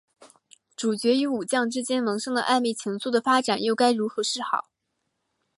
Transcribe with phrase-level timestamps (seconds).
[0.75, 4.65] 主角与武将之间萌生的暧昧情愫的发展又该如何是好？